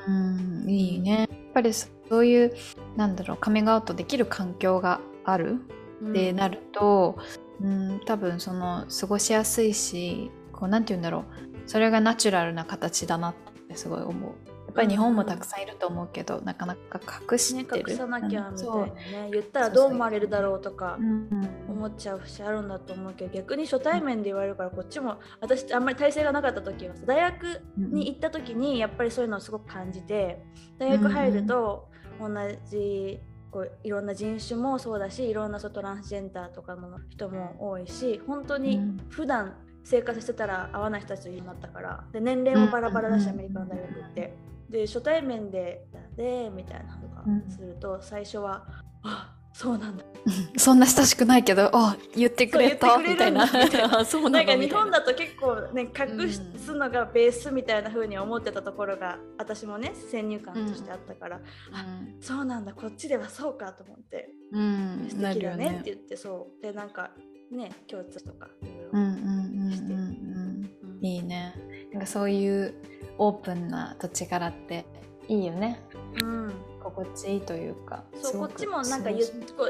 [0.07, 1.19] うん、いいね。
[1.19, 2.53] やっぱりそういう
[2.95, 5.59] なんだろうカミングアウトできる環境がある
[6.09, 7.17] ってなると、
[7.61, 11.23] うん、多分その過ごしやすいしこうなんて言うんだろう。
[11.65, 13.33] それがナチュラルな形だなっ
[13.67, 14.31] てすごい思う。
[14.67, 20.97] やっぱり日本もたくさんいると思うけど、うん、なかなか隠してる、ね、隠さなきゃみたいなね、言ったらどう思われるだろうとか
[21.67, 30.41] 思っちゃう節あるんだと思うけど逆に初対面で言われるからこっちも私あんまり体制がなかった時は大学に行った時にやっぱりそういうのをすごく感じて
[30.79, 31.89] 大学入ると
[32.21, 32.29] 同
[32.69, 33.19] じ
[33.51, 42.03] こういろんな人種もそうだしいろんなトランスジェンダーとかの人も多いし本当に普段生活してたら会わない人たちといるなったから。
[42.11, 44.33] で年齢もバラバラだし、アメリカの大学って。
[44.69, 48.65] で初対面で「で」みたいなのがすると、最初は
[49.03, 50.03] 「あそうなんだ。
[50.55, 53.47] そんな親しくないけどあ言ってくれたみたいな。
[54.05, 61.43] そうなんか日本だと結構ね隠すのがベースみたいな風に思ってたところが、私もね先入観としてあったから、うん、
[61.75, 61.85] あ
[62.21, 66.61] そうなんだこっちではそうかと思って、うん、素敵だねって言って、そう。
[66.61, 67.11] でなんか
[67.51, 68.99] ね共通とかいろいろ
[69.87, 70.15] し
[71.01, 71.07] て。
[71.07, 71.55] いいね。
[71.91, 72.73] なんかそういう
[73.17, 74.85] オープンな土地柄って
[75.27, 75.81] いいよね、
[76.21, 78.03] うん、心地いいというか。
[78.15, 79.19] そうこっちもなんか言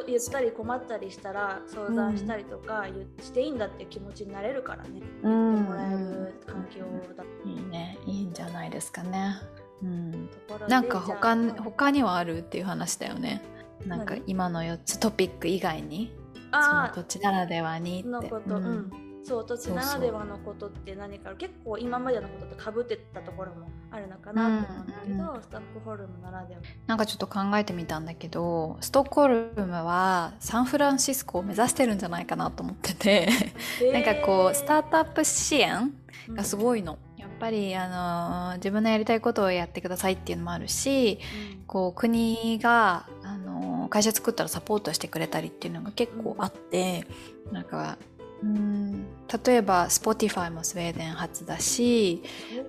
[0.07, 6.79] 言ったり困ったりしたら相談したりとか、うん、していいんだって気持ちになれるからね、うん、言ってもらえる環境
[7.15, 9.35] だ、うん、いいねいいんじゃないですかね。
[9.83, 10.29] うん、
[10.67, 13.41] なんか他他にはあるっていう話だよね。
[13.85, 16.13] なんか今の4つトピック以外に
[16.51, 18.91] その土地ならではにのこと、うん、
[19.23, 26.61] そう土地ならではのことって何か結構今までのこととかぶってたところもあるのかなって思うんだけど、うんうん、ストックホルムならでは。
[26.87, 33.29] なんかちょっと考えてみたんだけどストックホルムはサンフランシスコを目指してるんじゃないかなと思ってて。
[33.93, 35.93] なんかこうスタートアップ支援
[36.29, 36.97] がすごいの。
[37.17, 41.19] やっぱりあの自分のやりたいことをやってくださいっていうのもあるし、
[41.57, 47.07] うん、こう国があの会社作ったらサポートしてくれたりっていうのが結構あって、
[47.47, 47.97] うん、なんか
[48.43, 49.05] うん。
[49.45, 52.23] 例えば Spotify もスウェーデン発だし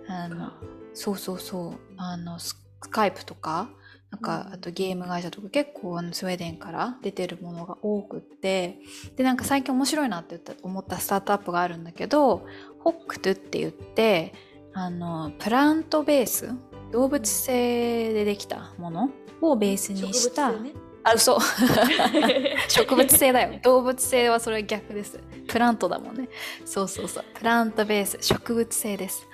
[0.08, 0.52] あの
[0.94, 1.80] そうそうそう。
[1.96, 2.56] あのス
[2.90, 3.68] カイプとか
[4.10, 8.78] なんかあとゲーム会社とか結構あのスウェーデンから出てるものが多くって
[9.16, 12.46] でなんか最近面白いなって思ったスタートアップがあるんだけど
[12.80, 14.34] Hooked って言って
[14.74, 16.50] あのプラントベース
[16.92, 20.72] 動物性でできたものをベースにした、ね、
[21.04, 21.38] あ嘘。
[22.68, 23.58] 植物性だよ。
[23.62, 25.18] 動物性はそれは逆です。
[25.48, 26.28] プラントだもんね。
[26.64, 27.24] そうそうそう。
[27.34, 29.26] プラントベース植物性です。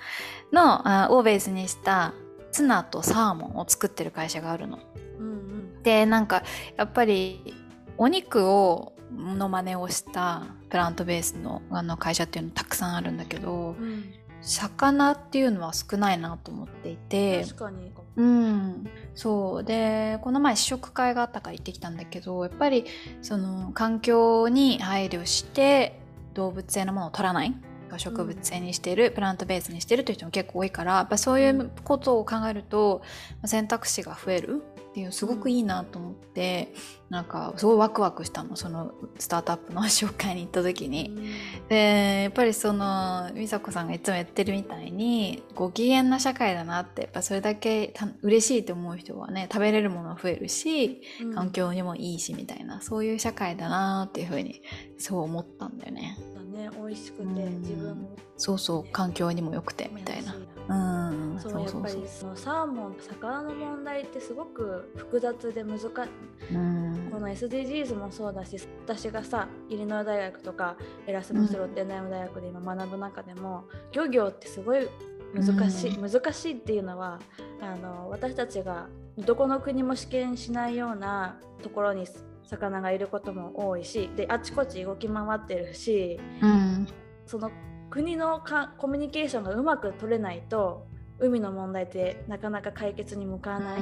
[0.51, 2.13] のあをベースにした
[2.51, 4.79] ツナとサーモンを作ってる会社があるの、
[5.19, 6.43] うんうん、でなんか
[6.77, 7.53] やっぱり
[7.97, 17.43] お肉をの真似をしたプラントベースのあの会社っていうのたくさんあるんだけどうん、魚っていうのは少ないなと思っていて。
[17.43, 17.91] 確かに。
[18.15, 19.63] うん、そう。
[19.65, 22.85] でこの前試食会があったから行ってきたんだけどやっぱり
[23.21, 25.99] その環境に配慮して
[26.35, 27.53] 動物性のものを取らない。
[27.97, 33.01] 植物性にしてる、プラントベースにしてるという人も結構多いからやっぱそういうことを考えると
[33.45, 36.73] 選択肢が増えるっていうすごくいいなと思って、
[37.09, 41.29] なんかすごいワクワクしたのそのスタートアップの紹介に行った時に。
[41.69, 51.35] でやっぱりその美佐子さんがいつも言ってるみたいにご機嫌な社会だなってやっぱそれだけた嬉しいと思う人はね食べれるもの増えるしうん。
[51.35, 54.61] 環境にもいいしみたいなそういう社会だなっていうふうに
[54.97, 56.17] そう思ったんだよね。
[56.35, 56.69] だね。
[56.75, 57.61] 美味しくてうん。
[57.61, 58.15] 自分も。
[58.37, 60.35] そうそう環境にも良くてみたいな
[60.69, 66.53] うんそうやっぱりそのサーモン魚の問題ってすごく複雑で難しい。
[66.53, 67.09] うん。
[67.11, 70.75] この SDGs もそうだし私がさイリノイ大学とか
[71.07, 74.87] エラスムス・ロッテンダイム大学で今学ぶ中でも、漁業ってすごい
[75.33, 77.19] 難しい、難しいっていうのは
[77.61, 82.05] あの私たちがどこの国も試験しないようなところに
[82.43, 86.87] 魚がいることも多いしであちこち動き回ってるしうん。
[87.25, 87.51] その
[87.89, 90.87] 国のかコミュニケーションがうまく取れないと
[91.19, 93.81] 海の問題ってなかなか解決に向かわない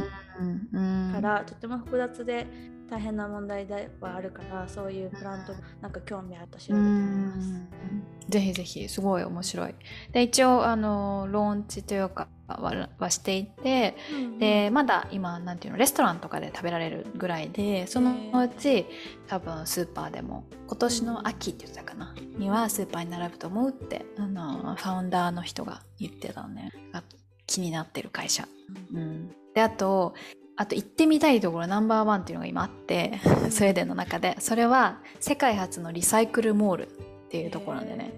[1.12, 2.48] から、とても複雑で
[2.89, 8.30] 大変な問題ではあるからそういうプラントなんか興味あると調べてみます。
[8.30, 9.76] ぜひぜひすごい面白い。
[10.12, 13.95] で一応あのローンチというかははしていて
[14.39, 18.86] でまだ今なんていうのレストランとかで食べられるぐらいでそのうち
[19.28, 26.71] 多分スーパーでも今年の秋って言ってたかなにはスーパーに並ぶと思うってあのファウンダーの人が言ってたね。
[26.93, 27.04] が
[27.47, 28.47] 気になってる会社、
[28.93, 30.13] うん、であと
[30.58, 34.36] あと行ってみたいところナンバーワンっていうのが今あってスウェーデンの中で。
[34.39, 36.91] それは世界初のリサイクルモールっ
[37.30, 38.13] ていうところなんでね。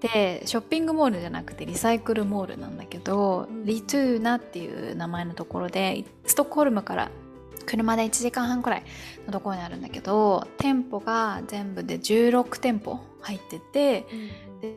[0.00, 3.64] でショッピングモールじゃなくてリサイクルモールなんだけど、うん。
[3.64, 7.10] リトゥーナっていう名前のところでストックホルムから
[7.66, 8.82] 車で1時間半くらい
[9.26, 14.06] のところにあるんだけど店舗が全部で16店舗入ってて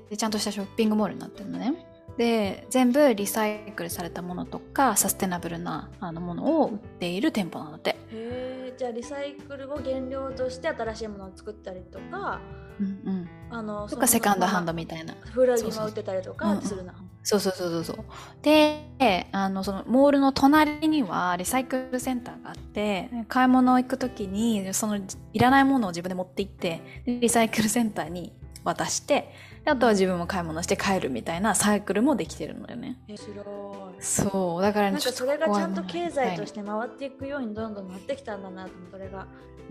[0.10, 1.74] でちゃんとしたショッピングモールになってるのね
[2.22, 12.40] で全部リサイクルされたものとかサステナブルなあのものを売っている店舗なんだって、へえじゃあリサイクルを原料として新しいものを作ったりとか
[12.80, 15.16] うんうん、あのとかセカンドハンドみみたいな。
[15.32, 16.94] 古着も売ってたりとかするな。
[17.24, 18.06] そうそうそうそうそう。
[18.44, 24.98] であのそのモールの隣にはリサイクルセンターがあって買い物行く時にその
[25.34, 28.32] いらないものを自分で持って行ってでリサイクルセンターに
[28.64, 29.34] 渡してで
[29.66, 33.00] あとは自分も買い物して帰るみたいなサイクルもできてるのよね。
[33.08, 34.04] 面白い。
[34.04, 38.92] そうだからねなんかそれがちゃんと経済としして回っていくようにどんどんなってきたんだなと思う。
[38.92, 39.28] それが。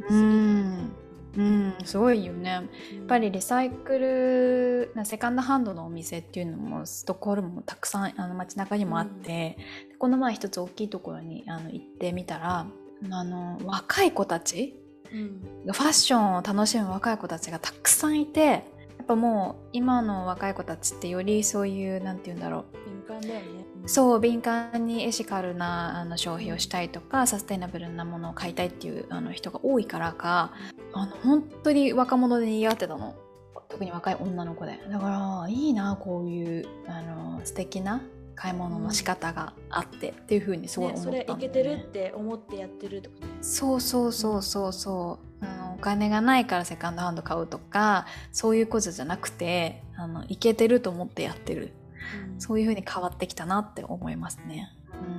[0.09, 0.93] うん。
[1.37, 2.51] うんすごいよね。
[2.51, 2.65] やっ
[3.07, 9.57] ぱりリサイクルなセカンドハンドのお店っていうのもストックホルムもたくさんあの街中にもあって、
[9.99, 12.67] この前一つ大きいところにあの行ってみたら
[13.11, 14.77] あの若い子たち
[15.13, 15.73] うん。
[15.73, 18.65] ファッションを楽しむ若い子たちがたくさんいて
[19.11, 22.77] ぱもう今の若い子たちってよりそういうなんて言うんだろう。
[23.09, 23.67] 敏感だよね。
[23.87, 30.53] そう敏感にエシカルなあの消費をしたいとかサステイナブルなものを買いたいっていうあの人が多いからか
[30.93, 33.17] あの本当に若者で賑わってたの。
[33.69, 34.81] 特に若い女の子で。
[34.91, 38.03] だからいいなこういうあの素敵な
[38.35, 41.61] 買い物の仕方があってっていうふうにすごいね、思それったんだよね。
[41.61, 43.33] いけてるって思ってやってるってことね。
[43.43, 45.30] そうそうそうそうそう
[45.75, 51.73] お金がないからセカンドハンド買うとかそういうことじゃなくてあのいけてると思ってやってる。
[52.39, 54.73] そういう風に変わってきたなって思いますね。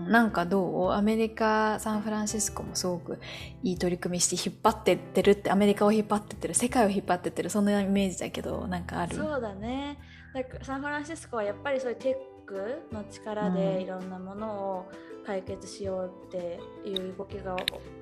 [0.06, 0.92] うん、なんかどう？
[0.92, 3.20] アメリカサンフランシスコもすごく
[3.64, 9.16] いい取り組みして引っ張ってってるってアメリカを引っ張ってってる世界を引っ張ってってるそんなイメージだけどなんかある？
[9.16, 10.00] そうだね。
[10.34, 13.54] だからサンフランシスコはやっぱりそういうテックの力うん。
[13.56, 14.92] でいろんなものを
[15.26, 17.56] 解決しようっていう動きが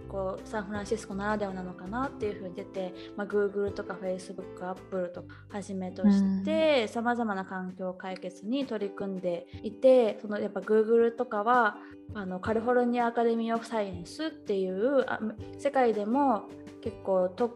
[0.09, 11.77] こうサンフランシスコならではなのかなっていうふうに出て、まあ、Google とか Facebook、Apple とかはじめとしてさまざまな環境解決に取り組んでいてそのやっぱ Google とかは
[12.15, 15.19] あのカリフォルニアアカデミー・オフ・サイエンスっていうあ
[15.57, 16.43] 世界でも
[16.81, 17.55] 結構と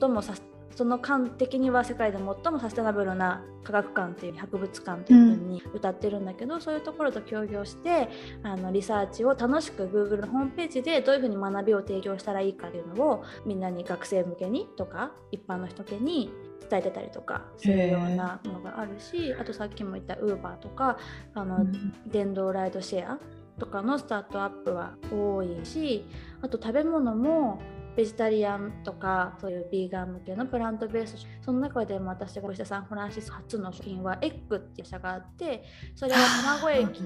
[0.00, 0.42] 最もサス
[0.74, 8.08] その館的には世界で最もサステナブルな科学館っていう博物館っていうふうに歌ってるんだけど、うん、そういうところと協業して
[8.42, 16.32] あのリサーチを楽しく Google のホームページでどういうふうに学びを提供したらいいかっていうのをみんなに学生向けにとか一般の人向けに
[16.68, 20.98] 伝えてたりとかするようなものがあるしあとさっきも言った Uber とか
[21.34, 23.18] あの、うん、電動ライドシェア
[23.58, 26.04] とかのスタートアップは多いし
[26.42, 27.60] あと食べ物も
[27.96, 35.64] ベジタリアンとかそういうビーガン向けのプラントベースその中でも私がしたサンフランシスコ初の商品はエッグっていう社があって
[35.94, 36.18] それは
[36.60, 37.02] 卵液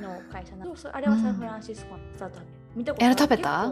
[0.00, 3.18] の会社なのあれはサンフランシスコのスタートアップ、見たことある？
[3.18, 3.64] 食べた？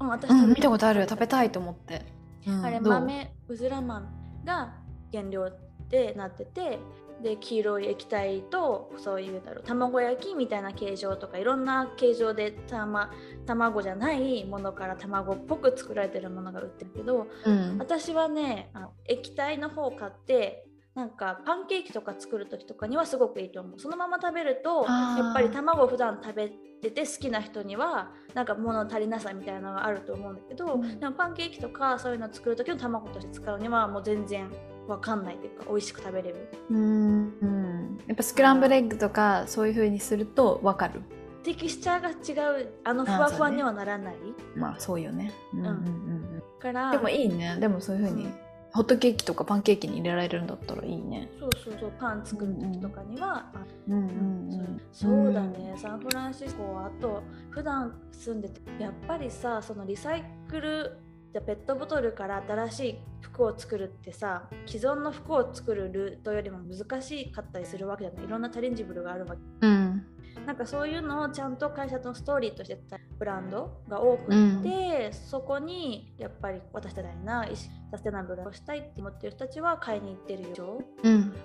[0.00, 1.06] うん、私、うん、見たことある。
[1.08, 2.02] 食べたいと思って、
[2.46, 4.06] うん、あれ豆うずら豆
[4.44, 4.74] が
[5.12, 5.50] 原料
[5.88, 6.78] でなってて
[7.22, 13.10] で黄色い液体とそういうだろう卵焼きみたいな形状とかいろんな形状でた、ま、
[13.46, 23.78] 卵じゃないものから卵っぽく作られてるものが売ってるけど、うん、私はねあの液体の方を買ってなんかパンケーキとか作る時とかにはすごくいいと思う。
[23.78, 26.48] そのまま食べるとやっぱり卵を普段食べ
[26.82, 34.50] てて好きな人にはなんか物足りなさみたいなのがあると思うんだけど、うん、でもパンケーキとかそういうのを作る時の卵として使うにはもう全然
[34.90, 36.48] わかんないっていうか美味しく食べれる。
[36.68, 38.00] うんうん。
[38.06, 41.02] やっぱスクランブルエッグとかそういうふうにするとわかる。
[41.42, 44.16] テキスチャーが違うあのふわふわにはならない。
[44.56, 45.32] まあそうよね。
[45.54, 47.56] うんうんうん、からでもいいね。
[47.58, 48.28] でもそういうふうに、
[48.72, 51.30] ホットケーキとかパンケーキに入れられるんだったらいいね。
[51.38, 53.46] そうそうそうパン作る時とかには、
[53.88, 60.98] うんうん、そうだね、サンフランシスコはあと普段住んでてやっぱりさそのリサイクル
[61.32, 68.24] じゃペットボトルから新しい服を作るってさ既存の服を作るルートよりも難しかったりするわけじゃない？
[68.24, 70.04] いろんなチャレンジブルがあるわけ、うん、
[70.44, 77.46] なんかそういうのをちゃんと会社のストーリーとしてたブランドが多くて、うん、そこにやっぱり私たちな
[77.92, 80.82] サステナブルをしたいって思ってる人たちは買いに行ってるよ。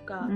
[0.06, 0.32] がある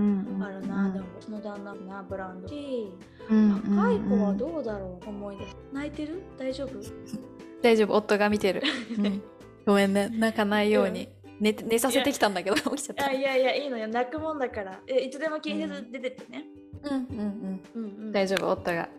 [0.68, 2.48] な、うん、でもその旦那なブランド。
[2.48, 2.92] し、
[3.30, 5.10] 若い子はどうだろう？
[5.10, 5.58] 思い出す。
[5.74, 6.22] 泣いてる？
[6.38, 6.80] 大丈夫？
[7.64, 7.94] 大丈夫。
[7.96, 8.64] 夫が見てる、
[9.70, 10.10] ごめんね。
[10.10, 11.10] 泣かないように、
[11.40, 13.12] 寝寝させてきたんだけど起きちゃった。
[13.12, 13.88] いやいやいいのよ。
[13.88, 14.80] 泣くもんだから。
[14.88, 16.46] えいつでも気にせず出てってね、
[16.84, 17.84] うん、うんうん。
[17.86, 18.90] うん大丈夫夫が。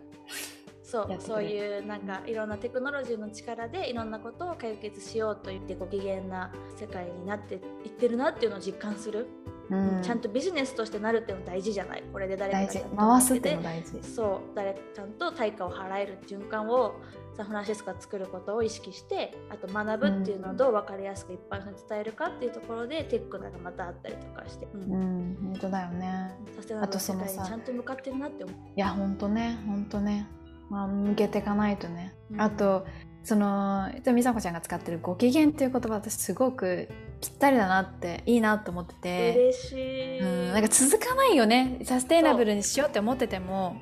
[0.81, 7.57] そうそういうなんかいろんなテクノロジーの力でいろんなことを解決しようと言ってご機嫌な世界になってい
[7.87, 9.27] ってるなっていうのを実感する、
[9.69, 12.03] うん、ちゃんとビジネスとしてなるっていうの大事じゃない？
[12.11, 14.03] これで誰かが回すっていうの大事。
[14.03, 14.55] そう。
[14.55, 16.95] 誰ちゃんと対価を払える循環を
[17.41, 26.35] サンフランシスコが作ることを意識してあと学ぶっていうのをどう分かりやすく一般に伝えるかっていうところでテックがまたあったりとかして、うん、うん、本当だよね。
[26.55, 28.55] サステナブル世界にちゃんと向かってるなって思う。
[28.75, 30.27] いや本当ね本当ね。
[30.69, 32.85] まあ向けていかないとね、うん、あと
[33.23, 36.89] その美佐子ちゃんが使ってる「ご機嫌」っていう言葉私すごく
[37.21, 39.35] ぴったりだなっていいなと思ってて。
[39.35, 41.79] 嬉しい、うん、なんか続かないよね。
[41.85, 43.77] サステイナブルにしようって思ってても。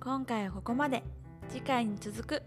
[0.00, 1.04] 今回はここまで
[1.52, 2.42] 次回に続く。